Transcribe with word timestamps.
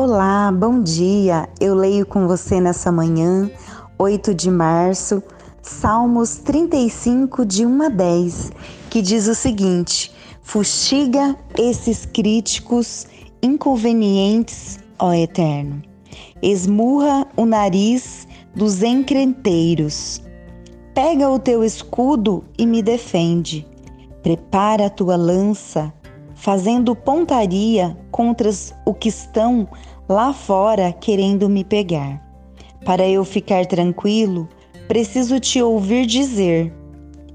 Olá, 0.00 0.52
bom 0.52 0.80
dia. 0.80 1.48
Eu 1.60 1.74
leio 1.74 2.06
com 2.06 2.28
você 2.28 2.60
nessa 2.60 2.92
manhã, 2.92 3.50
8 3.98 4.32
de 4.32 4.48
março, 4.48 5.20
Salmos 5.60 6.36
35, 6.36 7.44
de 7.44 7.66
1 7.66 7.82
a 7.82 7.88
10, 7.88 8.52
que 8.90 9.02
diz 9.02 9.26
o 9.26 9.34
seguinte: 9.34 10.14
Fustiga 10.40 11.36
esses 11.58 12.06
críticos 12.06 13.08
inconvenientes, 13.42 14.78
ó 15.00 15.12
Eterno. 15.12 15.82
Esmurra 16.40 17.26
o 17.36 17.44
nariz 17.44 18.28
dos 18.54 18.84
encrenteiros. 18.84 20.22
Pega 20.94 21.28
o 21.28 21.40
teu 21.40 21.64
escudo 21.64 22.44
e 22.56 22.64
me 22.64 22.84
defende. 22.84 23.66
Prepara 24.22 24.86
a 24.86 24.90
tua 24.90 25.16
lança, 25.16 25.92
fazendo 26.38 26.94
pontaria 26.94 27.98
contra 28.12 28.48
os 28.48 28.72
que 29.00 29.08
estão 29.08 29.68
lá 30.08 30.32
fora 30.32 30.92
querendo 30.92 31.48
me 31.48 31.64
pegar. 31.64 32.22
Para 32.84 33.06
eu 33.06 33.24
ficar 33.24 33.66
tranquilo, 33.66 34.48
preciso 34.86 35.40
te 35.40 35.60
ouvir 35.60 36.06
dizer: 36.06 36.72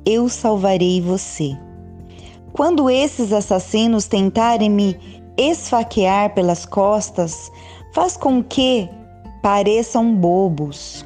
Eu 0.06 0.30
salvarei 0.30 1.02
você. 1.02 1.56
Quando 2.54 2.90
esses 2.90 3.34
assassinos 3.34 4.08
tentarem 4.08 4.70
me 4.70 4.98
esfaquear 5.38 6.34
pelas 6.34 6.66
costas, 6.66 7.52
faz 7.94 8.16
com 8.16 8.42
que 8.42 8.90
pareçam 9.42 10.16
bobos. 10.16 11.06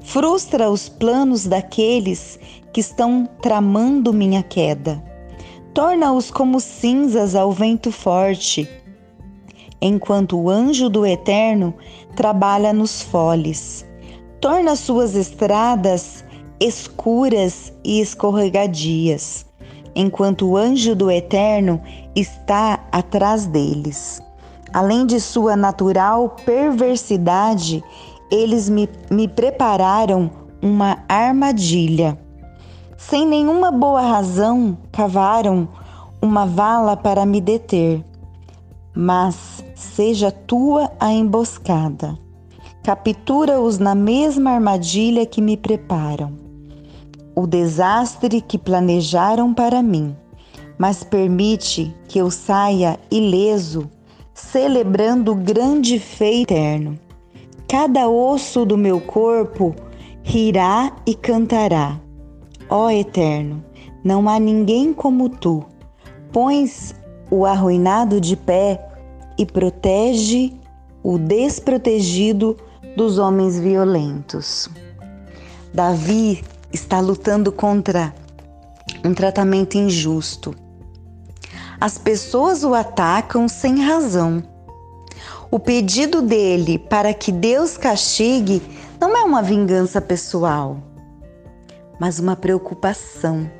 Frustra 0.00 0.70
os 0.70 0.88
planos 0.88 1.46
daqueles 1.46 2.38
que 2.72 2.80
estão 2.80 3.28
tramando 3.42 4.12
minha 4.12 4.42
queda. 4.42 5.02
Torna-os 5.76 6.30
como 6.30 6.58
cinzas 6.58 7.34
ao 7.34 7.52
vento 7.52 7.92
forte, 7.92 8.66
enquanto 9.78 10.38
o 10.38 10.48
anjo 10.48 10.88
do 10.88 11.04
Eterno 11.04 11.74
trabalha 12.16 12.72
nos 12.72 13.02
foles. 13.02 13.86
Torna 14.40 14.74
suas 14.74 15.14
estradas 15.14 16.24
escuras 16.58 17.74
e 17.84 18.00
escorregadias 18.00 19.44
enquanto 19.94 20.48
o 20.48 20.56
anjo 20.56 20.94
do 20.94 21.10
Eterno 21.10 21.82
está 22.14 22.80
atrás 22.90 23.44
deles. 23.44 24.22
Além 24.72 25.04
de 25.04 25.20
sua 25.20 25.56
natural 25.56 26.36
perversidade, 26.46 27.84
eles 28.30 28.70
me, 28.70 28.88
me 29.10 29.28
prepararam 29.28 30.30
uma 30.62 31.04
armadilha. 31.06 32.18
Sem 32.96 33.26
nenhuma 33.26 33.70
boa 33.70 34.00
razão, 34.00 34.76
cavaram 34.90 35.68
uma 36.20 36.46
vala 36.46 36.96
para 36.96 37.26
me 37.26 37.40
deter. 37.40 38.04
Mas 38.94 39.64
seja 39.74 40.30
tua 40.30 40.90
a 40.98 41.12
emboscada. 41.12 42.18
Captura-os 42.82 43.78
na 43.78 43.94
mesma 43.94 44.52
armadilha 44.52 45.26
que 45.26 45.42
me 45.42 45.56
preparam 45.56 46.46
o 47.36 47.46
desastre 47.46 48.40
que 48.40 48.56
planejaram 48.56 49.52
para 49.52 49.82
mim, 49.82 50.16
mas 50.78 51.04
permite 51.04 51.94
que 52.08 52.18
eu 52.18 52.30
saia 52.30 52.98
ileso, 53.10 53.90
celebrando 54.32 55.32
o 55.32 55.34
grande 55.34 55.98
feito 55.98 56.52
eterno. 56.52 56.98
Cada 57.68 58.08
osso 58.08 58.64
do 58.64 58.78
meu 58.78 59.00
corpo 59.02 59.74
rirá 60.22 60.92
e 61.04 61.14
cantará. 61.14 62.00
Ó 62.68 62.90
Eterno, 62.90 63.64
não 64.02 64.28
há 64.28 64.40
ninguém 64.40 64.92
como 64.92 65.28
tu. 65.28 65.64
Pões 66.32 66.94
o 67.30 67.46
arruinado 67.46 68.20
de 68.20 68.36
pé 68.36 68.84
e 69.38 69.46
protege 69.46 70.52
o 71.02 71.18
desprotegido 71.18 72.56
dos 72.96 73.18
homens 73.18 73.58
violentos. 73.58 74.68
Davi 75.72 76.42
está 76.72 76.98
lutando 76.98 77.52
contra 77.52 78.12
um 79.04 79.14
tratamento 79.14 79.76
injusto. 79.76 80.54
As 81.80 81.98
pessoas 81.98 82.64
o 82.64 82.74
atacam 82.74 83.46
sem 83.46 83.80
razão. 83.84 84.42
O 85.50 85.60
pedido 85.60 86.20
dele 86.20 86.78
para 86.78 87.14
que 87.14 87.30
Deus 87.30 87.76
castigue 87.76 88.60
não 89.00 89.16
é 89.16 89.22
uma 89.22 89.42
vingança 89.42 90.00
pessoal, 90.00 90.78
mas 91.98 92.18
uma 92.18 92.36
preocupação 92.36 93.50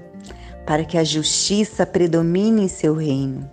para 0.66 0.84
que 0.84 0.98
a 0.98 1.04
justiça 1.04 1.86
predomine 1.86 2.62
em 2.62 2.68
seu 2.68 2.94
reino. 2.94 3.48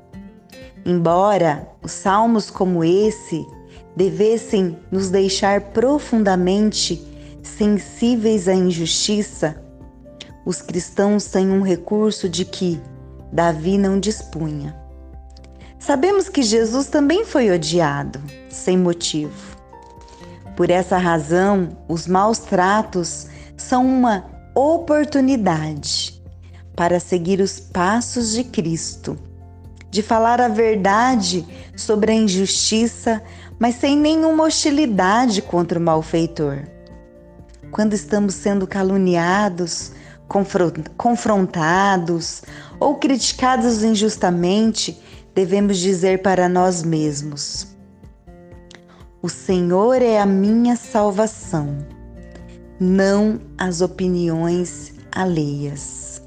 Embora 0.85 1.67
os 1.81 1.91
salmos 1.91 2.49
como 2.49 2.83
esse 2.83 3.45
devessem 3.95 4.77
nos 4.91 5.09
deixar 5.09 5.61
profundamente 5.71 7.05
sensíveis 7.41 8.47
à 8.47 8.53
injustiça, 8.53 9.61
os 10.45 10.61
cristãos 10.61 11.25
têm 11.25 11.49
um 11.49 11.61
recurso 11.61 12.27
de 12.27 12.43
que 12.43 12.81
Davi 13.31 13.77
não 13.77 13.99
dispunha. 13.99 14.75
Sabemos 15.79 16.29
que 16.29 16.41
Jesus 16.41 16.87
também 16.87 17.25
foi 17.25 17.51
odiado, 17.51 18.21
sem 18.49 18.77
motivo. 18.77 19.57
Por 20.55 20.69
essa 20.69 20.97
razão, 20.97 21.77
os 21.87 22.07
maus 22.07 22.39
tratos 22.39 23.27
são 23.57 23.85
uma 23.85 24.32
oportunidade 24.55 26.21
para 26.75 26.99
seguir 26.99 27.39
os 27.39 27.59
passos 27.59 28.33
de 28.33 28.43
Cristo, 28.43 29.17
de 29.89 30.01
falar 30.01 30.41
a 30.41 30.47
verdade 30.47 31.45
sobre 31.75 32.11
a 32.11 32.15
injustiça, 32.15 33.21
mas 33.59 33.75
sem 33.75 33.97
nenhuma 33.97 34.45
hostilidade 34.45 35.41
contra 35.41 35.79
o 35.79 35.81
malfeitor. 35.81 36.63
Quando 37.71 37.93
estamos 37.93 38.35
sendo 38.35 38.67
caluniados, 38.67 39.91
confrontados 40.97 42.41
ou 42.79 42.95
criticados 42.95 43.83
injustamente, 43.83 44.99
devemos 45.33 45.77
dizer 45.77 46.21
para 46.21 46.49
nós 46.49 46.83
mesmos: 46.83 47.67
O 49.21 49.29
Senhor 49.29 50.01
é 50.01 50.19
a 50.19 50.25
minha 50.25 50.75
salvação, 50.75 51.85
não 52.83 53.39
as 53.57 53.81
opiniões 53.81 54.93
alheias. 55.11 56.21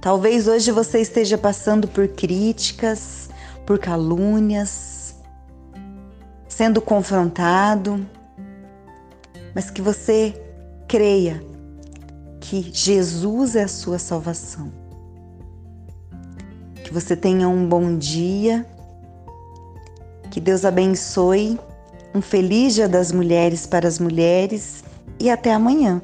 Talvez 0.00 0.48
hoje 0.48 0.72
você 0.72 1.00
esteja 1.00 1.38
passando 1.38 1.86
por 1.86 2.08
críticas, 2.08 3.28
por 3.64 3.78
calúnias, 3.78 5.14
sendo 6.48 6.80
confrontado 6.80 8.04
mas 9.54 9.70
que 9.70 9.82
você 9.82 10.34
creia 10.88 11.42
que 12.40 12.70
Jesus 12.72 13.56
é 13.56 13.64
a 13.64 13.68
sua 13.68 13.98
salvação. 13.98 14.72
Que 16.82 16.92
você 16.92 17.14
tenha 17.16 17.48
um 17.48 17.68
bom 17.68 17.96
dia, 17.96 18.66
que 20.30 20.40
Deus 20.40 20.64
abençoe, 20.64 21.58
um 22.14 22.20
feliz 22.20 22.74
Dia 22.74 22.88
das 22.88 23.12
Mulheres 23.12 23.66
para 23.66 23.86
as 23.86 23.98
mulheres 23.98 24.82
e 25.22 25.30
até 25.30 25.52
amanhã. 25.52 26.02